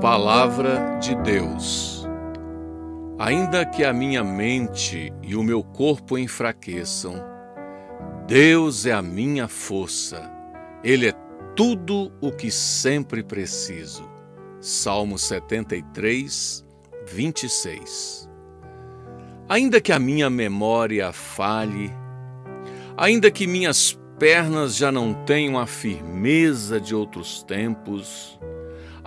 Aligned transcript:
Palavra 0.00 0.96
de 1.00 1.16
Deus. 1.16 2.06
Ainda 3.18 3.66
que 3.66 3.82
a 3.82 3.92
minha 3.92 4.22
mente 4.22 5.12
e 5.24 5.34
o 5.34 5.42
meu 5.42 5.60
corpo 5.60 6.16
enfraqueçam, 6.16 7.20
Deus 8.24 8.86
é 8.86 8.92
a 8.92 9.02
minha 9.02 9.48
força, 9.48 10.30
Ele 10.84 11.08
é 11.08 11.12
tudo 11.56 12.12
o 12.20 12.30
que 12.30 12.48
sempre 12.48 13.24
preciso. 13.24 14.08
Salmo 14.60 15.18
73, 15.18 16.64
26. 17.04 18.30
Ainda 19.48 19.80
que 19.80 19.90
a 19.90 19.98
minha 19.98 20.30
memória 20.30 21.12
falhe, 21.12 21.90
ainda 22.96 23.32
que 23.32 23.48
minhas 23.48 23.98
pernas 24.16 24.76
já 24.76 24.92
não 24.92 25.12
tenham 25.24 25.58
a 25.58 25.66
firmeza 25.66 26.80
de 26.80 26.94
outros 26.94 27.42
tempos, 27.42 28.38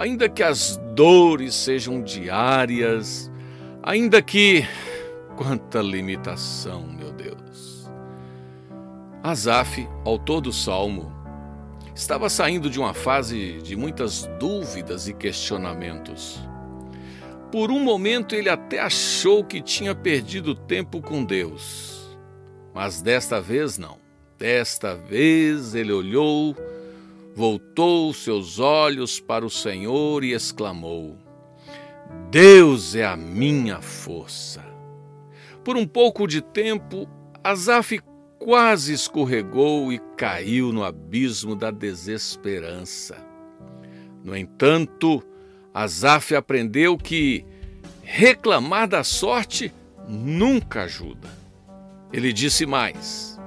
ainda 0.00 0.30
que 0.30 0.42
as 0.42 0.78
dores 0.94 1.54
sejam 1.54 2.00
diárias, 2.02 3.30
ainda 3.82 4.22
que. 4.22 4.66
Quanta 5.36 5.80
limitação, 5.80 6.86
meu 6.86 7.12
Deus! 7.12 7.90
Asaf, 9.22 9.86
autor 10.04 10.40
do 10.40 10.52
salmo, 10.52 11.12
estava 11.94 12.30
saindo 12.30 12.70
de 12.70 12.78
uma 12.78 12.94
fase 12.94 13.60
de 13.62 13.76
muitas 13.76 14.26
dúvidas 14.38 15.06
e 15.06 15.12
questionamentos. 15.12 16.40
Por 17.52 17.70
um 17.70 17.80
momento 17.80 18.34
ele 18.34 18.48
até 18.48 18.80
achou 18.80 19.44
que 19.44 19.60
tinha 19.60 19.94
perdido 19.94 20.54
tempo 20.54 21.02
com 21.02 21.22
Deus, 21.22 22.18
mas 22.72 23.02
desta 23.02 23.38
vez 23.38 23.76
não. 23.76 23.98
Desta 24.38 24.94
vez 24.94 25.74
ele 25.74 25.92
olhou 25.92 26.56
voltou 27.40 28.12
seus 28.12 28.58
olhos 28.58 29.18
para 29.18 29.46
o 29.46 29.48
Senhor 29.48 30.22
e 30.22 30.34
exclamou: 30.34 31.16
Deus 32.30 32.94
é 32.94 33.06
a 33.06 33.16
minha 33.16 33.80
força. 33.80 34.62
Por 35.64 35.74
um 35.74 35.86
pouco 35.86 36.26
de 36.26 36.42
tempo, 36.42 37.08
Asaf 37.42 37.98
quase 38.38 38.92
escorregou 38.92 39.90
e 39.90 39.98
caiu 40.18 40.70
no 40.70 40.84
abismo 40.84 41.56
da 41.56 41.70
desesperança. 41.70 43.16
No 44.22 44.36
entanto, 44.36 45.22
Asaf 45.72 46.34
aprendeu 46.34 46.98
que 46.98 47.46
reclamar 48.02 48.86
da 48.86 49.02
sorte 49.02 49.72
nunca 50.06 50.82
ajuda. 50.82 51.30
Ele 52.12 52.34
disse 52.34 52.66
mais: 52.66 53.40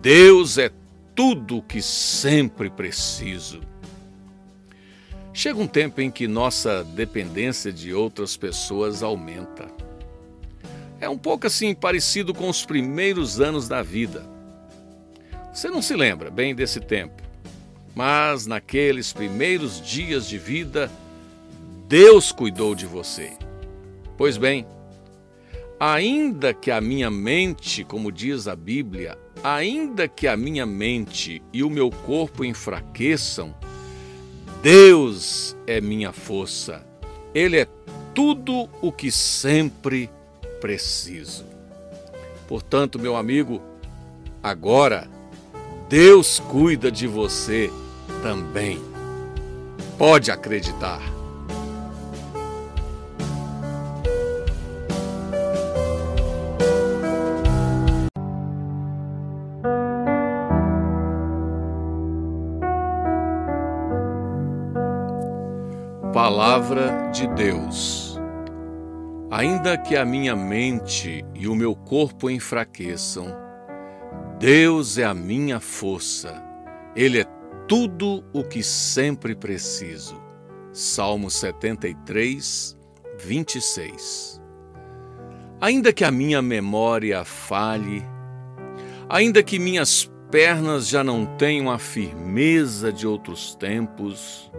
Deus 0.00 0.56
é 0.56 0.70
tudo 1.18 1.56
o 1.56 1.62
que 1.62 1.82
sempre 1.82 2.70
preciso. 2.70 3.60
Chega 5.34 5.58
um 5.58 5.66
tempo 5.66 6.00
em 6.00 6.12
que 6.12 6.28
nossa 6.28 6.84
dependência 6.84 7.72
de 7.72 7.92
outras 7.92 8.36
pessoas 8.36 9.02
aumenta. 9.02 9.66
É 11.00 11.08
um 11.08 11.18
pouco 11.18 11.48
assim 11.48 11.74
parecido 11.74 12.32
com 12.32 12.48
os 12.48 12.64
primeiros 12.64 13.40
anos 13.40 13.66
da 13.66 13.82
vida. 13.82 14.24
Você 15.52 15.68
não 15.68 15.82
se 15.82 15.96
lembra 15.96 16.30
bem 16.30 16.54
desse 16.54 16.78
tempo, 16.78 17.20
mas 17.96 18.46
naqueles 18.46 19.12
primeiros 19.12 19.80
dias 19.80 20.28
de 20.28 20.38
vida, 20.38 20.88
Deus 21.88 22.30
cuidou 22.30 22.76
de 22.76 22.86
você. 22.86 23.32
Pois 24.16 24.36
bem, 24.36 24.64
ainda 25.80 26.54
que 26.54 26.70
a 26.70 26.80
minha 26.80 27.10
mente, 27.10 27.82
como 27.82 28.12
diz 28.12 28.46
a 28.46 28.54
Bíblia, 28.54 29.18
ainda 29.42 30.08
que 30.08 30.26
a 30.26 30.36
minha 30.36 30.66
mente 30.66 31.42
e 31.52 31.62
o 31.62 31.70
meu 31.70 31.90
corpo 31.90 32.44
enfraqueçam, 32.44 33.54
Deus 34.62 35.56
é 35.66 35.80
minha 35.80 36.12
força. 36.12 36.84
Ele 37.34 37.58
é 37.58 37.66
tudo 38.14 38.68
o 38.82 38.90
que 38.90 39.10
sempre 39.12 40.10
preciso. 40.60 41.44
Portanto, 42.48 42.98
meu 42.98 43.16
amigo, 43.16 43.62
agora 44.42 45.08
Deus 45.88 46.38
cuida 46.38 46.90
de 46.90 47.06
você 47.06 47.70
também. 48.22 48.80
Pode 49.96 50.30
acreditar. 50.30 51.17
Palavra 66.28 67.10
de 67.10 67.26
Deus. 67.28 68.18
Ainda 69.30 69.78
que 69.78 69.96
a 69.96 70.04
minha 70.04 70.36
mente 70.36 71.24
e 71.34 71.48
o 71.48 71.54
meu 71.54 71.74
corpo 71.74 72.28
enfraqueçam, 72.28 73.34
Deus 74.38 74.98
é 74.98 75.04
a 75.04 75.14
minha 75.14 75.58
força, 75.58 76.44
Ele 76.94 77.20
é 77.20 77.24
tudo 77.66 78.22
o 78.30 78.44
que 78.44 78.62
sempre 78.62 79.34
preciso. 79.34 80.20
Salmo 80.70 81.30
73, 81.30 82.76
26. 83.18 84.38
Ainda 85.62 85.94
que 85.94 86.04
a 86.04 86.10
minha 86.10 86.42
memória 86.42 87.24
falhe, 87.24 88.04
ainda 89.08 89.42
que 89.42 89.58
minhas 89.58 90.12
pernas 90.30 90.88
já 90.88 91.02
não 91.02 91.24
tenham 91.24 91.70
a 91.70 91.78
firmeza 91.78 92.92
de 92.92 93.06
outros 93.06 93.54
tempos, 93.54 94.52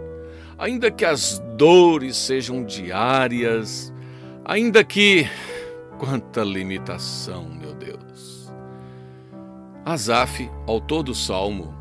ainda 0.60 0.90
que 0.90 1.06
as 1.06 1.38
dores 1.56 2.16
sejam 2.18 2.62
diárias, 2.62 3.92
ainda 4.44 4.84
que. 4.84 5.26
Quanta 5.98 6.42
limitação, 6.42 7.44
meu 7.44 7.74
Deus! 7.74 8.50
Asaf, 9.84 10.50
autor 10.66 11.02
do 11.02 11.14
salmo, 11.14 11.74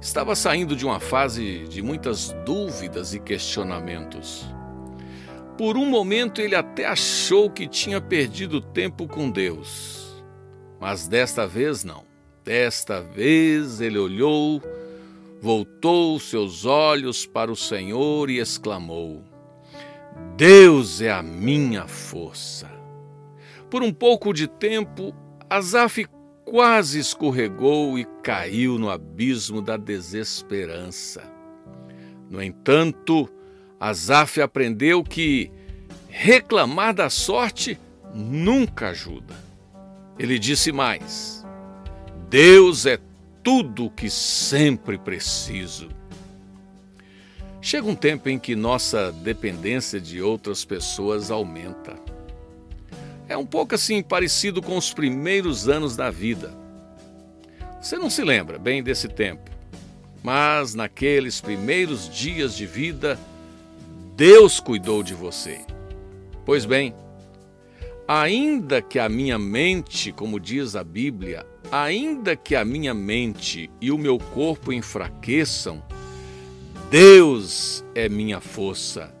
estava 0.00 0.34
saindo 0.34 0.76
de 0.76 0.84
uma 0.86 1.00
fase 1.00 1.66
de 1.68 1.82
muitas 1.82 2.34
dúvidas 2.44 3.14
e 3.14 3.20
questionamentos. 3.20 4.46
Por 5.58 5.76
um 5.76 5.86
momento 5.86 6.40
ele 6.40 6.54
até 6.54 6.86
achou 6.86 7.50
que 7.50 7.68
tinha 7.68 8.00
perdido 8.00 8.60
tempo 8.60 9.06
com 9.06 9.30
Deus, 9.30 10.24
mas 10.80 11.06
desta 11.06 11.46
vez 11.46 11.84
não. 11.84 12.04
Desta 12.42 13.00
vez 13.00 13.80
ele 13.80 13.98
olhou 13.98 14.60
voltou 15.44 16.18
seus 16.18 16.64
olhos 16.64 17.26
para 17.26 17.52
o 17.52 17.56
Senhor 17.56 18.30
e 18.30 18.38
exclamou: 18.38 19.22
Deus 20.38 21.02
é 21.02 21.12
a 21.12 21.22
minha 21.22 21.86
força. 21.86 22.70
Por 23.68 23.82
um 23.82 23.92
pouco 23.92 24.32
de 24.32 24.48
tempo, 24.48 25.14
Asaf 25.50 26.06
quase 26.46 26.98
escorregou 26.98 27.98
e 27.98 28.06
caiu 28.22 28.78
no 28.78 28.88
abismo 28.88 29.60
da 29.60 29.76
desesperança. 29.76 31.22
No 32.30 32.42
entanto, 32.42 33.28
Asaf 33.78 34.40
aprendeu 34.40 35.04
que 35.04 35.52
reclamar 36.08 36.94
da 36.94 37.10
sorte 37.10 37.78
nunca 38.14 38.88
ajuda. 38.88 39.34
Ele 40.18 40.38
disse 40.38 40.72
mais: 40.72 41.44
Deus 42.30 42.86
é 42.86 42.98
tudo 43.44 43.86
o 43.86 43.90
que 43.90 44.08
sempre 44.08 44.96
preciso. 44.96 45.90
Chega 47.60 47.86
um 47.86 47.94
tempo 47.94 48.28
em 48.28 48.38
que 48.38 48.56
nossa 48.56 49.12
dependência 49.12 50.00
de 50.00 50.20
outras 50.20 50.64
pessoas 50.64 51.30
aumenta. 51.30 51.94
É 53.28 53.36
um 53.36 53.46
pouco 53.46 53.74
assim 53.74 54.02
parecido 54.02 54.62
com 54.62 54.76
os 54.76 54.92
primeiros 54.92 55.68
anos 55.68 55.94
da 55.94 56.10
vida. 56.10 56.54
Você 57.80 57.98
não 57.98 58.08
se 58.08 58.24
lembra 58.24 58.58
bem 58.58 58.82
desse 58.82 59.08
tempo, 59.08 59.50
mas 60.22 60.74
naqueles 60.74 61.40
primeiros 61.40 62.08
dias 62.08 62.56
de 62.56 62.64
vida, 62.64 63.18
Deus 64.16 64.58
cuidou 64.58 65.02
de 65.02 65.12
você. 65.12 65.60
Pois 66.46 66.64
bem, 66.64 66.94
ainda 68.06 68.82
que 68.82 68.98
a 68.98 69.08
minha 69.08 69.38
mente, 69.38 70.12
como 70.12 70.38
diz 70.38 70.76
a 70.76 70.84
Bíblia, 70.84 71.46
ainda 71.70 72.36
que 72.36 72.54
a 72.54 72.64
minha 72.64 72.94
mente 72.94 73.70
e 73.80 73.90
o 73.90 73.98
meu 73.98 74.18
corpo 74.18 74.72
enfraqueçam, 74.72 75.82
Deus 76.90 77.84
é 77.94 78.08
minha 78.08 78.40
força. 78.40 79.12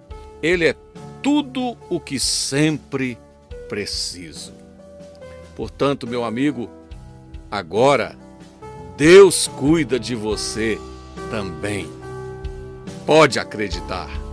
Ele 0.42 0.66
é 0.66 0.76
tudo 1.22 1.76
o 1.88 1.98
que 1.98 2.20
sempre 2.20 3.18
preciso. 3.68 4.52
Portanto, 5.56 6.06
meu 6.06 6.24
amigo, 6.24 6.68
agora 7.50 8.16
Deus 8.96 9.48
cuida 9.48 9.98
de 9.98 10.14
você 10.14 10.78
também. 11.30 11.88
Pode 13.06 13.38
acreditar. 13.38 14.23